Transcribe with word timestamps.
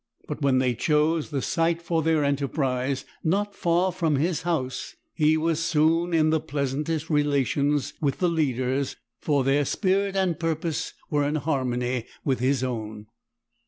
But 0.27 0.41
when 0.41 0.57
they 0.57 0.73
chose 0.73 1.29
the 1.29 1.43
site 1.43 1.79
for 1.79 2.01
their 2.01 2.23
enterprise 2.23 3.05
not 3.23 3.53
far 3.53 3.91
from 3.91 4.15
his 4.15 4.41
house, 4.41 4.95
he 5.13 5.37
was 5.37 5.59
soon 5.59 6.11
in 6.11 6.31
the 6.31 6.39
pleasantest 6.39 7.11
relations 7.11 7.93
with 8.01 8.17
the 8.17 8.27
leaders, 8.27 8.95
for 9.19 9.43
their 9.43 9.63
spirit 9.63 10.15
and 10.15 10.39
purpose 10.39 10.93
were 11.11 11.23
in 11.23 11.35
harmony 11.35 12.07
with 12.25 12.39
his 12.39 12.63
own. 12.63 13.05